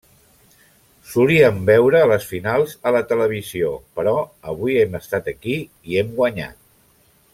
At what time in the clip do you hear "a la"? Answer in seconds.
2.91-3.03